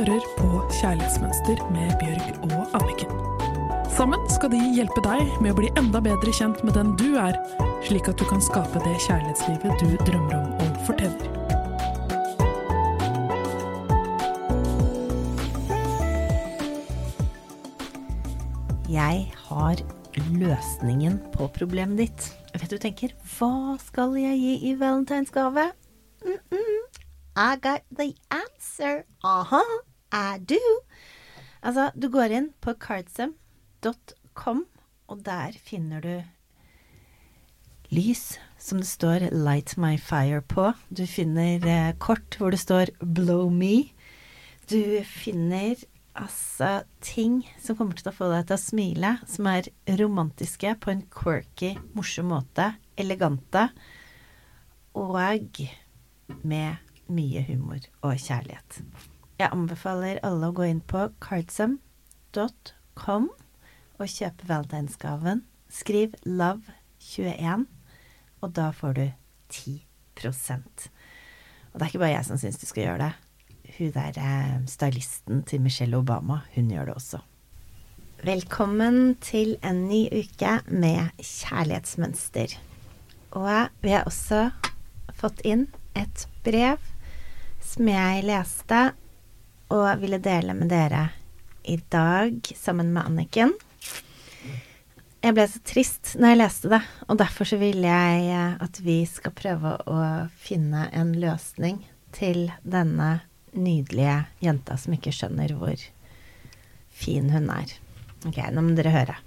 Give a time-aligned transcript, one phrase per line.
[0.00, 3.10] hører på Kjærlighetsmønster med Bjørg og Anniken.
[3.92, 7.36] Sammen skal de hjelpe deg med å bli enda bedre kjent med den du er,
[7.84, 11.28] slik at du kan skape det kjærlighetslivet du drømmer om og fortjener.
[18.88, 19.84] Jeg har
[20.32, 22.30] løsningen på problemet ditt.
[22.56, 25.68] Vet du tenker, hva skal jeg gi i valentinsgave?
[26.24, 26.80] Mm -mm.
[27.36, 29.04] I got the answer.
[29.24, 29.62] Aha,
[30.12, 30.60] I do.
[31.62, 34.64] Altså, du går inn på cardsum.com,
[35.10, 36.14] og der finner du
[37.90, 40.72] lys som det står 'Light my fire' på.
[40.90, 43.92] Du finner eh, kort hvor det står 'Blow me'.
[44.70, 45.74] Du finner
[46.14, 50.92] altså ting som kommer til å få deg til å smile, som er romantiske på
[50.92, 53.70] en quirky, morsom måte, elegante,
[54.94, 55.62] og
[56.42, 56.76] med
[57.10, 58.82] mye humor og kjærlighet.
[59.40, 65.40] Jeg anbefaler alle å gå inn på cardsum.com og kjøpe valentinsgaven.
[65.72, 67.64] Skriv 'love21',
[68.42, 69.06] og da får du
[69.48, 70.90] 10%
[71.72, 73.12] Og det er ikke bare jeg som syns du skal gjøre det
[73.78, 77.20] hun der eh, stylisten til Michelle Obama, hun gjør det også.
[78.24, 82.58] Velkommen til en ny uke med kjærlighetsmønster.
[83.30, 84.50] Og vi har også
[85.14, 86.82] fått inn et brev
[87.64, 88.90] som jeg leste
[89.70, 91.08] og ville dele med dere
[91.62, 93.54] i dag sammen med Anniken.
[95.20, 99.02] Jeg ble så trist når jeg leste det, og derfor så vil jeg at vi
[99.08, 99.98] skal prøve å
[100.40, 101.82] finne en løsning
[102.16, 103.18] til denne
[103.52, 105.82] nydelige jenta som ikke skjønner hvor
[106.90, 107.74] fin hun er.
[108.28, 109.18] Ok, nå må dere høre.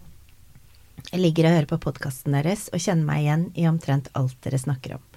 [1.11, 4.59] Jeg ligger og hører på podkasten deres og kjenner meg igjen i omtrent alt dere
[4.61, 5.07] snakker om.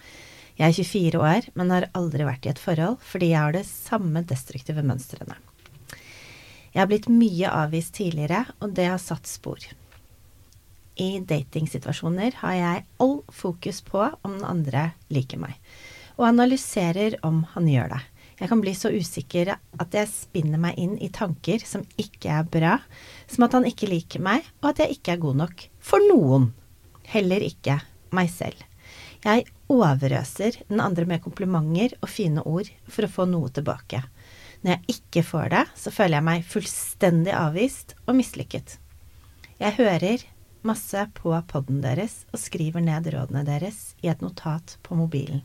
[0.56, 3.66] Jeg er 24 år, men har aldri vært i et forhold fordi jeg har det
[3.68, 5.36] samme destruktive mønstrene.
[6.72, 9.60] Jeg har blitt mye avvist tidligere, og det har satt spor.
[10.96, 15.56] I datingsituasjoner har jeg all fokus på om den andre liker meg,
[16.16, 18.02] og analyserer om han gjør det.
[18.36, 22.48] Jeg kan bli så usikker at jeg spinner meg inn i tanker som ikke er
[22.48, 22.78] bra,
[23.28, 26.50] som at han ikke liker meg, og at jeg ikke er god nok for noen.
[27.08, 27.78] Heller ikke
[28.16, 28.60] meg selv.
[29.26, 34.04] Jeg overøser den andre med komplimenter og fine ord for å få noe tilbake.
[34.62, 38.76] Når jeg ikke får det, så føler jeg meg fullstendig avvist og mislykket.
[39.58, 40.22] Jeg hører
[40.66, 45.42] masse på poden deres og skriver ned rådene deres i et notat på mobilen.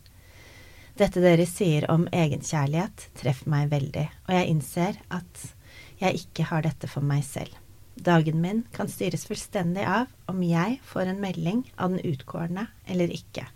[1.01, 5.45] Dette dere sier om egenkjærlighet, treffer meg veldig, og jeg innser at
[6.03, 7.57] jeg ikke har dette for meg selv.
[7.95, 13.11] Dagen min kan styres fullstendig av om jeg får en melding av den utkårne eller
[13.13, 13.47] ikke.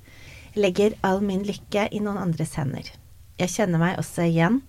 [0.56, 2.88] Legger all min lykke i noen andres hender.
[3.36, 4.62] Jeg kjenner meg også igjen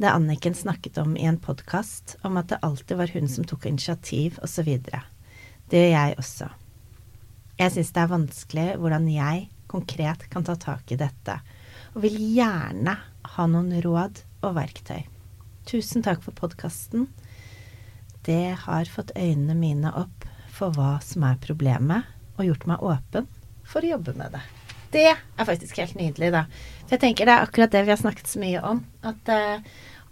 [0.00, 3.68] det Anniken snakket om i en podkast, om at det alltid var hun som tok
[3.68, 4.70] initiativ, osv.
[5.70, 6.48] Det gjør jeg også.
[7.60, 11.36] Jeg syns det er vanskelig hvordan jeg konkret kan ta tak i dette
[11.92, 12.96] og vil gjerne
[13.36, 15.04] ha noen råd og verktøy.
[15.68, 17.06] Tusen takk for podkasten.
[18.26, 23.30] Det har fått øynene mine opp for hva som er problemet, og gjort meg åpen
[23.62, 24.42] for å jobbe med det.
[24.90, 26.44] Det er faktisk helt nydelig, da.
[26.86, 28.82] For jeg tenker det er akkurat det vi har snakket så mye om.
[29.06, 29.62] At uh,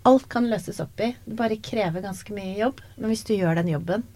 [0.07, 1.11] alt kan løses opp i.
[1.25, 2.81] Det bare krever ganske mye jobb.
[2.97, 4.07] Men hvis du gjør den jobben,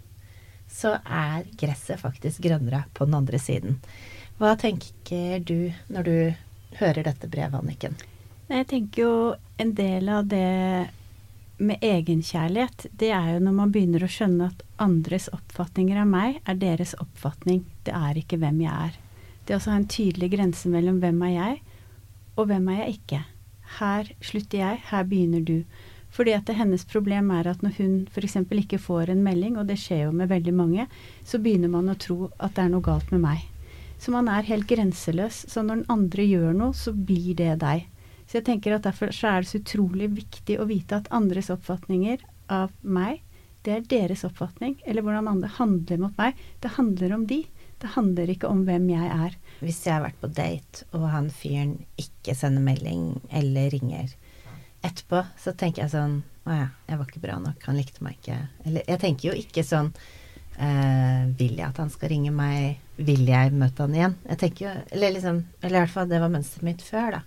[0.73, 3.77] så er gresset faktisk grønnere på den andre siden.
[4.39, 6.17] Hva tenker du når du
[6.79, 7.99] hører dette brevet, Anniken?
[8.53, 9.15] Jeg tenker jo
[9.61, 10.89] en del av det
[11.62, 16.41] med egenkjærlighet, det er jo når man begynner å skjønne at andres oppfatninger av meg
[16.49, 17.62] er deres oppfatning.
[17.87, 18.97] Det er ikke hvem jeg er.
[19.47, 21.57] Det å ha en tydelig grense mellom hvem er jeg,
[22.39, 23.23] og hvem er jeg ikke.
[23.79, 25.59] Her slutter jeg, her begynner du.
[26.13, 28.37] Fordi at hennes problem er at når hun f.eks.
[28.37, 30.87] ikke får en melding, og det skjer jo med veldig mange,
[31.25, 33.49] så begynner man å tro at det er noe galt med meg.
[34.03, 35.45] Så man er helt grenseløs.
[35.49, 37.87] Så når den andre gjør noe, så blir det deg.
[38.27, 41.50] Så jeg tenker at derfor så er det så utrolig viktig å vite at andres
[41.55, 42.23] oppfatninger
[42.53, 43.23] av meg,
[43.62, 44.75] det er deres oppfatning.
[44.85, 46.38] Eller hvordan andre handler mot meg.
[46.61, 47.45] Det handler om de.
[47.82, 49.38] Det handler ikke om hvem jeg er.
[49.58, 54.12] Hvis jeg har vært på date, og han fyren ikke sender melding eller ringer
[54.87, 57.58] etterpå, så tenker jeg sånn Å ja, jeg var ikke bra nok.
[57.69, 58.38] Han likte meg ikke.
[58.67, 59.93] Eller jeg tenker jo ikke sånn
[60.58, 62.81] eh, Vil jeg at han skal ringe meg?
[62.99, 64.17] Vil jeg møte han igjen?
[64.31, 67.23] Jeg tenker jo, Eller liksom Eller i hvert fall, det var mønsteret mitt før, da.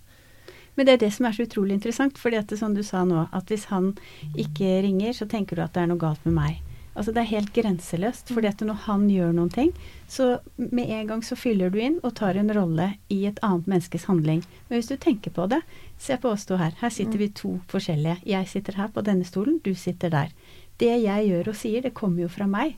[0.75, 2.18] Men det er det som er så utrolig interessant.
[2.19, 3.94] fordi at det, som du sa nå, at hvis han
[4.36, 6.75] ikke ringer, så tenker du at det er noe galt med meg.
[6.96, 8.32] Altså det er helt grenseløst.
[8.34, 9.72] fordi at når han gjør noen ting,
[10.08, 13.68] så med en gang så fyller du inn og tar en rolle i et annet
[13.68, 14.46] menneskes handling.
[14.70, 15.62] Men hvis du tenker på det,
[16.00, 16.72] se på oss to her.
[16.80, 18.22] Her sitter vi to forskjellige.
[18.26, 20.32] Jeg sitter her på denne stolen, du sitter der.
[20.80, 22.78] Det jeg gjør og sier, det kommer jo fra meg.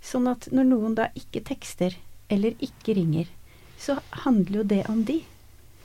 [0.00, 1.96] Sånn at når noen da ikke tekster,
[2.28, 3.28] eller ikke ringer,
[3.78, 5.22] så handler jo det om de.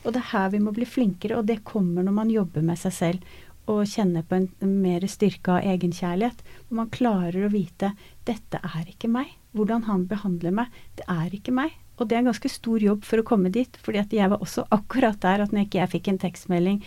[0.03, 2.79] Og det er her vi må bli flinkere, og det kommer når man jobber med
[2.79, 3.35] seg selv
[3.71, 6.43] og kjenner på en, en mer styrke av egenkjærlighet.
[6.67, 7.93] Hvor man klarer å vite
[8.25, 9.37] 'dette er ikke meg'.
[9.53, 10.67] Hvordan han behandler meg,
[10.97, 11.73] det er ikke meg.
[12.01, 14.41] Og det er en ganske stor jobb for å komme dit, fordi at jeg var
[14.41, 16.79] også akkurat der at når ikke jeg fikk en tekstmelding,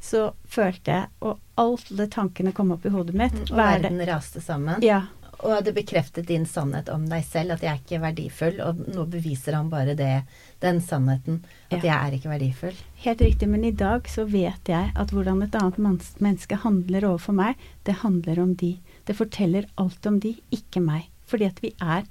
[0.00, 3.38] så følte jeg Og alle tankene kom opp i hodet mitt.
[3.48, 4.82] Og verden raste sammen.
[4.82, 5.06] Ja,
[5.46, 8.56] Og det bekreftet din sannhet om deg selv, at jeg er ikke verdifull.
[8.64, 10.24] Og nå beviser han bare det,
[10.64, 11.92] den sannheten, at Ja.
[11.92, 12.74] jeg er ikke verdifull.
[13.04, 15.78] Helt riktig, men i dag så vet jeg at hvordan et annet
[16.18, 17.54] menneske handler overfor meg,
[17.86, 18.78] det handler om de.
[19.06, 21.06] Det forteller alt om de, ikke meg.
[21.26, 22.02] Fordi at vi er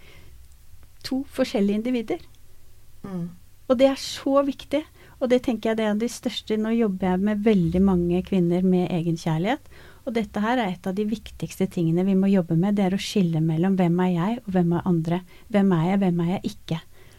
[1.04, 2.20] to forskjellige individer.
[3.04, 3.30] Mm.
[3.68, 4.84] Og det er så viktig.
[5.20, 8.62] Og det tenker jeg det er de største Nå jobber jeg med veldig mange kvinner
[8.64, 9.60] med egenkjærlighet.
[10.08, 12.78] Og dette her er et av de viktigste tingene vi må jobbe med.
[12.78, 15.20] Det er å skille mellom hvem er jeg, og hvem er andre.
[15.52, 16.78] Hvem er jeg, hvem er jeg ikke.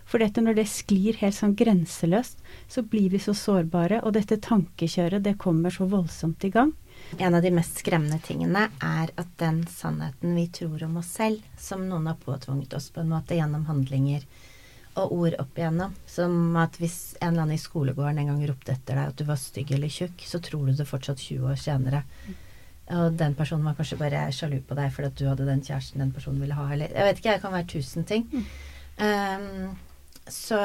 [0.09, 4.01] For dette når det sklir helt sånn grenseløst, så blir vi så sårbare.
[4.09, 6.73] Og dette tankekjøret, det kommer så voldsomt i gang.
[7.21, 11.45] En av de mest skremmende tingene er at den sannheten vi tror om oss selv,
[11.61, 14.25] som noen har påtvunget oss på en måte gjennom handlinger
[14.99, 18.75] og ord opp igjennom, som at hvis en eller annen i skolegården en gang ropte
[18.75, 21.61] etter deg at du var stygg eller tjukk, så tror du det fortsatt 20 år
[21.61, 22.03] senere.
[22.97, 26.01] Og den personen var kanskje bare sjalu på deg fordi at du hadde den kjæresten
[26.01, 28.29] den personen ville ha, eller Jeg vet ikke, det kan være tusen ting.
[28.99, 29.75] Um,
[30.29, 30.63] så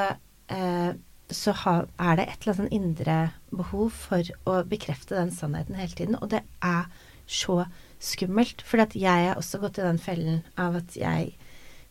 [0.52, 0.94] uh,
[1.34, 3.18] så ha, er det et eller annet sånn indre
[3.54, 6.18] behov for å bekrefte den sannheten hele tiden.
[6.20, 6.90] Og det er
[7.26, 7.64] så
[8.04, 8.64] skummelt.
[8.68, 11.34] For jeg har også gått i den fellen av at jeg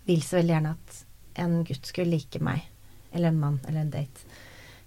[0.06, 1.00] vil så veldig gjerne at
[1.42, 2.66] en gutt skulle like meg.
[3.12, 3.60] Eller en mann.
[3.68, 4.26] Eller en date.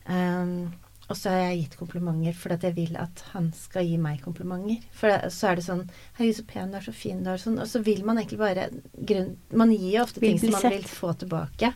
[0.05, 0.73] Um,
[1.05, 4.81] og så har jeg gitt komplimenter fordi jeg vil at han skal gi meg komplimenter.
[4.95, 5.83] For det, så er det sånn
[6.17, 7.59] 'Herregud, så pen du er, så fin du er', sånn.
[7.61, 8.69] Og så vil man egentlig bare
[9.05, 11.73] grunn, Man gir jo ofte ting som man vil få tilbake.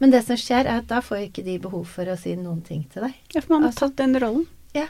[0.00, 2.62] Men det som skjer, er at da får ikke de behov for å si noen
[2.64, 3.14] ting til deg.
[3.34, 4.46] Ja, for man har Altså- tatt den rollen.
[4.74, 4.88] Ja.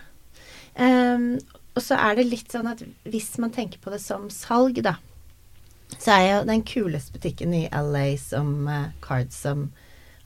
[0.76, 1.38] Um,
[1.74, 4.96] og så er det litt sånn at hvis man tenker på det som salg, da,
[5.98, 9.72] så er jo den kuleste butikken i LA som uh, Card som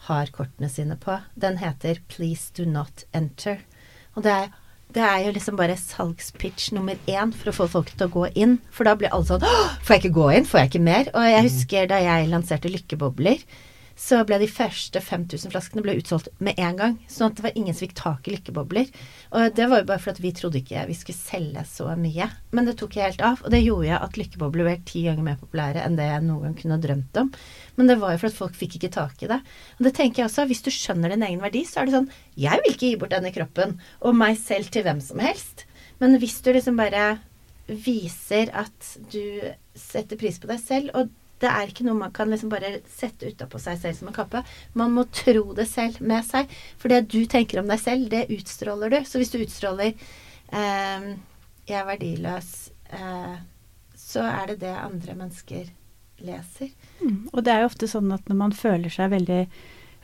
[0.07, 3.61] har kortene sine på, den heter Please Do Not Enter.
[4.17, 4.51] Og det er,
[4.95, 8.27] det er jo liksom bare salgspitch nummer én for å få folk til å gå
[8.39, 8.59] inn.
[8.75, 10.47] For da blir alle sånn Får jeg ikke gå inn?
[10.49, 11.11] Får jeg ikke mer?
[11.13, 13.43] Og jeg husker da jeg lanserte Lykkebobler,
[13.97, 16.97] så ble de første 5000 flaskene ble utsolgt med en gang.
[17.09, 18.91] Sånn at det var ingen som fikk tak i lykkebobler.
[19.33, 22.29] Og det var jo bare fordi vi trodde ikke vi skulle selge så mye.
[22.53, 25.25] Men det tok jeg helt av, og det gjorde jeg at lykkebobler ble ti ganger
[25.31, 27.33] mer populære enn det jeg noen gang kunne drømt om.
[27.81, 29.41] Men det var jo fordi folk fikk ikke tak i det.
[29.79, 32.13] Og det tenker jeg også, hvis du skjønner din egen verdi, så er det sånn
[32.37, 35.65] Jeg vil ikke gi bort denne kroppen og meg selv til hvem som helst.
[36.03, 37.15] Men hvis du liksom bare
[37.67, 39.41] viser at du
[39.77, 41.09] setter pris på deg selv, og
[41.43, 44.43] det er ikke noe man kan liksom bare sette utapå seg selv som en kappe.
[44.79, 46.53] Man må tro det selv med seg.
[46.81, 49.01] For det du tenker om deg selv, det utstråler du.
[49.05, 51.11] Så hvis du utstråler eh,
[51.67, 53.37] 'jeg er verdiløs', eh,
[53.97, 55.69] så er det det andre mennesker
[56.25, 56.71] leser.
[57.03, 57.29] Mm.
[57.33, 59.43] Og det er jo ofte sånn at når man føler seg veldig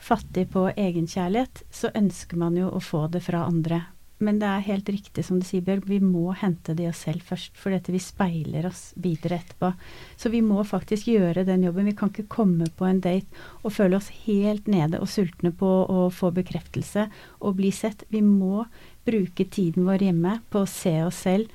[0.03, 3.85] fattig på egenkjærlighet, så ønsker man jo å få det fra andre.
[4.23, 7.03] Men det er helt riktig som du sier, Bjørg, vi må hente det i oss
[7.07, 7.57] selv først.
[7.59, 9.73] For dette vi speiler oss videre etterpå.
[10.17, 11.91] Så vi må faktisk gjøre den jobben.
[11.91, 15.73] Vi kan ikke komme på en date og føle oss helt nede og sultne på
[15.91, 17.09] å få bekreftelse
[17.41, 18.07] og bli sett.
[18.15, 18.65] Vi må
[19.07, 21.51] bruke tiden vår hjemme på å se oss selv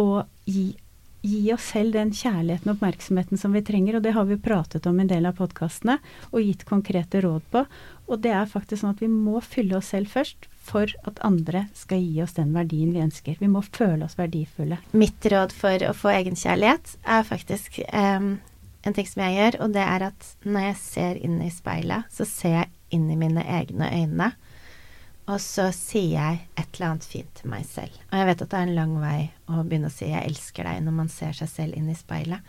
[0.00, 0.72] og gi
[1.26, 3.98] gi oss selv den kjærligheten og oppmerksomheten som vi trenger.
[3.98, 5.98] Og det har vi pratet om i en del av podkastene
[6.30, 7.64] og gitt konkrete råd på.
[8.06, 11.66] Og det er faktisk sånn at vi må fylle oss selv først for at andre
[11.76, 13.38] skal gi oss den verdien vi ønsker.
[13.40, 14.80] Vi må føle oss verdifulle.
[14.92, 18.36] Mitt råd for å få egenkjærlighet er faktisk em,
[18.86, 22.10] en ting som jeg gjør, og det er at når jeg ser inn i speilet,
[22.12, 24.30] så ser jeg inn i mine egne øyne.
[25.26, 27.94] Og så sier jeg et eller annet fint til meg selv.
[28.12, 29.18] Og jeg vet at det er en lang vei
[29.50, 32.40] å begynne å si 'jeg elsker deg' når man ser seg selv inn i speilet.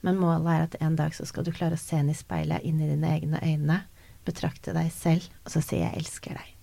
[0.00, 2.64] Men målet er at en dag så skal du klare å se inn i speilet,
[2.64, 3.82] inn i dine egne øyne,
[4.24, 6.54] betrakte deg selv, og så sier 'jeg elsker deg'.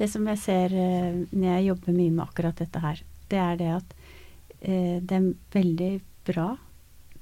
[0.00, 3.58] Det som jeg ser eh, når jeg jobber mye med akkurat dette her, det er
[3.60, 3.90] det at
[4.64, 5.90] eh, det er veldig
[6.30, 6.54] bra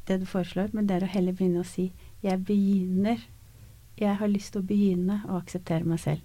[0.06, 1.90] det du foreslår, men det er å heller begynne å si
[2.22, 3.26] 'jeg begynner'.
[3.98, 6.22] Jeg har lyst til å begynne å akseptere meg selv.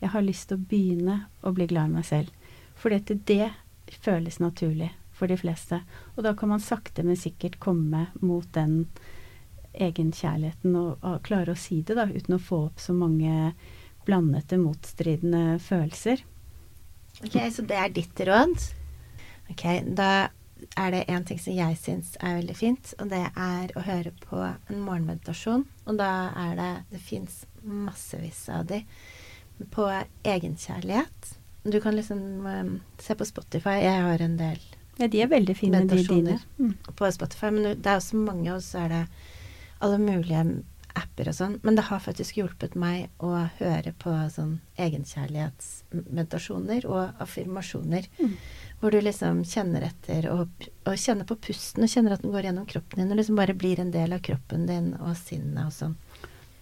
[0.00, 2.30] Jeg har lyst til å begynne å bli glad i meg selv.
[2.74, 3.50] For dette, det
[3.90, 4.92] føles naturlig.
[5.16, 5.80] for de fleste.
[6.16, 8.86] Og da kan man sakte, men sikkert komme mot den
[9.72, 13.54] egenkjærligheten og, og klare å si det, da, uten å få opp så mange
[14.06, 16.22] blandete, motstridende følelser.
[17.24, 18.56] Ok, Så det er ditt råd?
[19.50, 19.64] Ok,
[19.96, 20.28] da
[20.76, 24.12] er det en ting som jeg syns er veldig fint, og det er å høre
[24.24, 25.66] på en morgenmeditasjon.
[25.86, 28.82] Og da er det Det fins massevis av de
[29.72, 29.86] på
[30.24, 31.36] egenkjærlighet.
[31.64, 33.80] Du kan liksom um, se på Spotify.
[33.82, 34.60] Jeg har en del
[34.96, 36.38] Ja, de er veldig fine, de dine.
[36.58, 36.76] Mm.
[36.96, 39.02] På Spotify, men det er også mange, og så er det
[39.84, 40.44] alle mulige
[40.96, 41.58] apper og sånn.
[41.66, 48.04] Men det har faktisk hjulpet meg å høre på sånn egenkjærlighetsmeditasjoner og affirmasjoner.
[48.20, 48.32] Mm.
[48.80, 50.48] Hvor du liksom kjenner etter og,
[50.84, 53.54] og, kjenner på pusten og kjenner at den går gjennom kroppen din og liksom bare
[53.56, 55.96] blir en del av kroppen din og sinnet og sånn.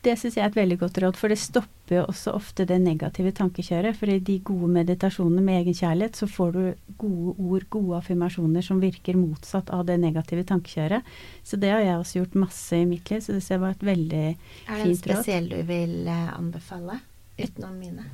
[0.04, 2.76] Det syns jeg er et veldig godt råd, for det stopper jo også ofte det
[2.82, 3.96] negative tankekjøret.
[3.96, 6.60] For i de gode meditasjonene med egen kjærlighet, så får du
[7.00, 11.08] gode ord, gode affirmasjoner som virker motsatt av det negative tankekjøret.
[11.46, 14.26] Så det har jeg også gjort masse i mitt liv, så det var et veldig
[14.34, 14.76] fint råd.
[14.76, 17.00] Er det en spesiell du vil eh, anbefale,
[17.40, 18.06] utenom mine?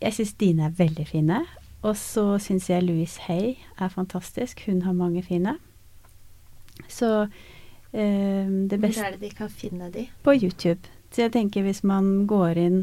[0.00, 1.44] Jeg syns dine er veldig fine.
[1.86, 4.64] Og så syns jeg Louise Hay er fantastisk.
[4.66, 5.58] Hun har mange fine.
[6.88, 7.28] Så
[7.96, 10.06] det beste Hvor er det de kan finne de?
[10.22, 10.92] På YouTube.
[11.10, 12.80] Så jeg tenker hvis man går inn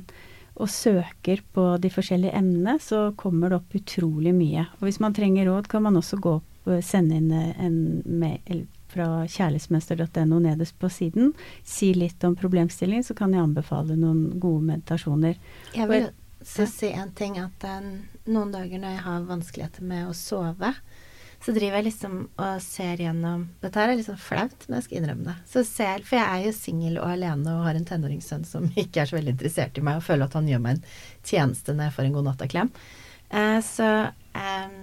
[0.53, 4.67] og søker på de forskjellige emnene, så kommer det opp utrolig mye.
[4.79, 7.77] Og hvis man trenger råd, kan man også gå opp, og sende inn en
[8.07, 11.33] mail fra kjærlighetsmønster.no nederst på siden.
[11.67, 15.39] Si litt om problemstillingen, så kan jeg anbefale noen gode meditasjoner.
[15.75, 16.07] Jeg vil
[16.43, 17.89] så si en ting at um,
[18.27, 20.73] noen dager når jeg har vanskeligheter med å sove,
[21.43, 24.99] så driver jeg liksom og ser gjennom Dette her er liksom flaut, men jeg skal
[25.01, 25.35] innrømme det.
[25.51, 29.03] Så ser, For jeg er jo singel og alene og har en tenåringssønn som ikke
[29.03, 30.91] er så veldig interessert i meg, og føler at han gjør meg en
[31.27, 32.73] tjeneste når jeg får en god nattaklem.
[33.33, 33.89] Eh, så
[34.39, 34.77] eh,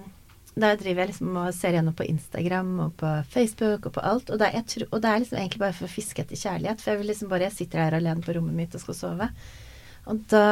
[0.51, 4.29] da driver jeg liksom og ser gjennom på Instagram og på Facebook og på alt.
[4.29, 6.81] Og det, er, og det er liksom egentlig bare for å fiske etter kjærlighet.
[6.83, 9.29] For jeg vil liksom bare Jeg sitter her alene på rommet mitt og skal sove.
[10.11, 10.47] Og da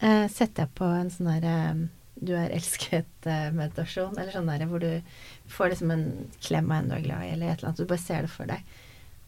[0.00, 1.82] eh, setter jeg på en sånn herre eh,
[2.22, 5.02] du er elsket-meditasjon, eller sånn der hvor du
[5.50, 6.06] får liksom en
[6.40, 7.82] klem av en du er glad i, eller et eller annet.
[7.82, 8.72] Du bare ser det for deg.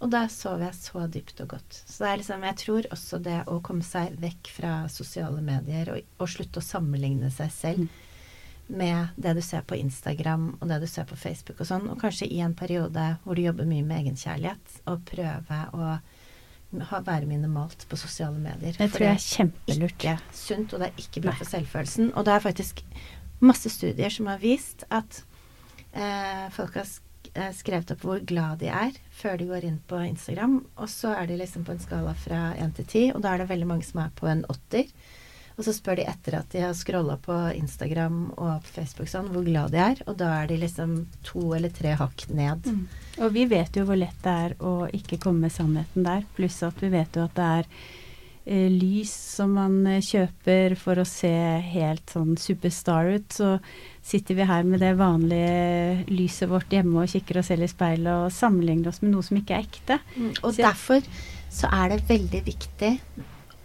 [0.04, 1.76] Og da sover jeg så dypt og godt.
[1.86, 5.94] Så det er liksom, jeg tror også det å komme seg vekk fra sosiale medier
[5.94, 8.02] og, og slutte å sammenligne seg selv mm.
[8.80, 12.02] med det du ser på Instagram og det du ser på Facebook og sånn, og
[12.02, 15.94] kanskje i en periode hvor du jobber mye med egenkjærlighet, og prøve å
[16.80, 18.76] være minimalt på sosiale medier.
[18.78, 19.96] Det tror jeg er kjempelurt.
[20.00, 22.12] Det er ikke sunt, og det er ikke bra for selvfølelsen.
[22.14, 22.84] Og det er faktisk
[23.44, 25.24] masse studier som har vist at
[25.92, 26.88] eh, folk har
[27.34, 30.62] eh, skrevet opp hvor glad de er før de går inn på Instagram.
[30.76, 33.44] Og så er de liksom på en skala fra 1 til 10, og da er
[33.44, 34.90] det veldig mange som er på en åtter.
[35.54, 39.30] Og så spør de etter at de har scrolla på Instagram og på Facebook sånn,
[39.30, 40.00] hvor glad de er.
[40.10, 40.96] Og da er de liksom
[41.26, 42.66] to eller tre hakk ned.
[42.66, 42.86] Mm.
[43.22, 46.24] Og vi vet jo hvor lett det er å ikke komme med sannheten der.
[46.34, 50.98] Pluss at vi vet jo at det er eh, lys som man eh, kjøper for
[50.98, 51.30] å se
[51.70, 53.28] helt sånn superstar ut.
[53.36, 53.52] Så
[54.02, 58.26] sitter vi her med det vanlige lyset vårt hjemme og kikker oss selv i speilet
[58.26, 60.00] og sammenligner oss med noe som ikke er ekte.
[60.16, 60.34] Mm.
[60.42, 61.06] Og så, derfor
[61.54, 62.92] så er det veldig viktig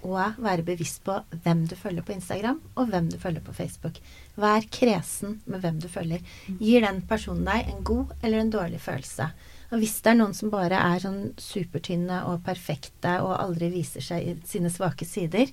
[0.04, 4.00] og være bevisst på hvem du følger på Instagram, og hvem du følger på Facebook.
[4.40, 6.24] Vær kresen med hvem du følger.
[6.60, 9.32] Gir den personen deg en god eller en dårlig følelse?
[9.70, 14.06] Og hvis det er noen som bare er sånn supertynne og perfekte og aldri viser
[14.06, 15.52] seg i sine svake sider,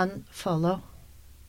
[0.00, 0.78] unfollow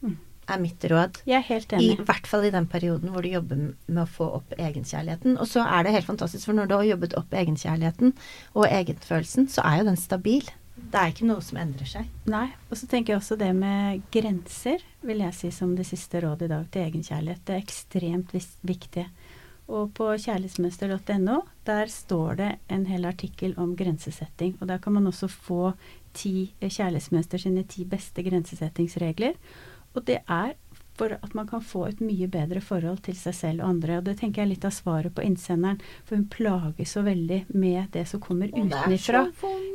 [0.03, 0.17] mm.
[0.51, 1.21] er mitt råd.
[1.29, 1.93] Jeg er helt enig.
[1.93, 5.37] I hvert fall i den perioden hvor du jobber med å få opp egenkjærligheten.
[5.39, 8.15] Og så er det helt fantastisk, for når du har jobbet opp egenkjærligheten
[8.57, 10.51] og egenfølelsen, så er jo den stabil.
[10.91, 12.07] Det er ikke noe som endrer seg.
[12.27, 12.47] Nei.
[12.67, 16.49] Og så tenker jeg også det med grenser, vil jeg si som det siste rådet
[16.49, 17.45] i dag til egenkjærlighet.
[17.47, 18.35] Det er ekstremt
[18.67, 19.05] viktig.
[19.71, 24.57] Og på kjærlighetsmønster.no, der står det en hel artikkel om grensesetting.
[24.59, 25.71] Og der kan man også få
[26.17, 29.39] ti kjærlighetsmønster sine ti beste grensesettingsregler.
[29.95, 30.57] Og det er
[31.01, 33.95] for at man kan få et mye bedre forhold til seg selv og andre.
[33.97, 37.39] Og det tenker jeg er litt av svaret på innsenderen, for hun plages så veldig
[37.57, 39.23] med det som kommer utenfra.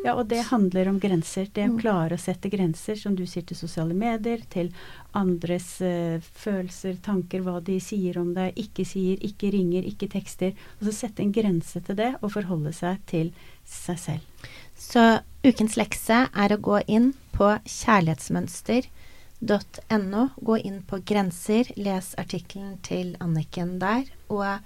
[0.04, 1.48] Ja, og det handler om grenser.
[1.50, 4.70] Det å klare å sette grenser, som du sier, til sosiale medier, til
[5.18, 10.54] andres uh, følelser, tanker, hva de sier om deg, ikke sier, ikke ringer, ikke tekster.
[10.78, 13.34] Og så sette en grense til det, og forholde seg til
[13.66, 14.46] seg selv.
[14.78, 15.02] Så
[15.42, 18.86] ukens lekse er å gå inn på kjærlighetsmønster
[19.40, 20.28] .no.
[20.36, 24.58] Gå inn på Grenser, les artikkelen til Anniken der, og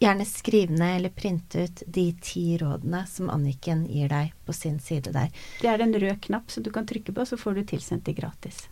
[0.00, 4.78] gjerne skriv ned eller printe ut de ti rådene som Anniken gir deg på sin
[4.82, 5.30] side der.
[5.60, 8.16] Det er en rød knapp som du kan trykke på, så får du tilsendt de
[8.18, 8.66] gratis.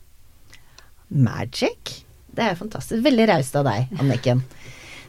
[1.09, 2.03] Magic!
[2.29, 3.03] Det er fantastisk.
[3.03, 4.45] Veldig raust av deg, Anniken.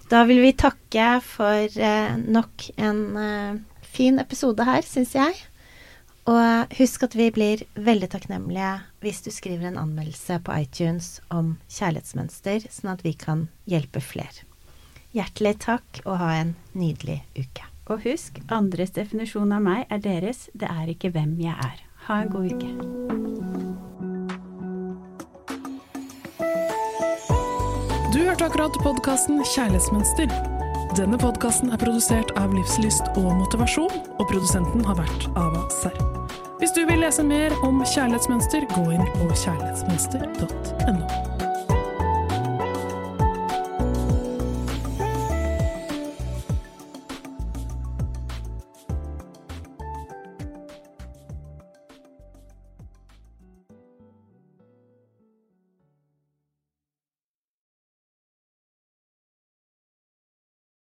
[0.09, 5.35] Da vil vi takke for eh, nok en eh, fin episode her, syns jeg.
[6.29, 8.71] Og husk at vi blir veldig takknemlige
[9.03, 14.45] hvis du skriver en anmeldelse på iTunes om kjærlighetsmønster, sånn at vi kan hjelpe flere.
[15.15, 17.65] Hjertelig takk, og ha en nydelig uke.
[17.89, 21.81] Og husk, andres definisjon av meg er deres, det er ikke hvem jeg er.
[22.05, 22.69] Ha en god uke.
[28.13, 30.29] Du hørte akkurat podkasten Kjærlighetsmønster.
[30.97, 36.18] Denne podkasten er produsert av Livslyst og Motivasjon, og produsenten har vært Ava Serr.
[36.59, 41.28] Hvis du vil lese mer om kjærlighetsmønster, gå inn på kjærlighetsmønster.no.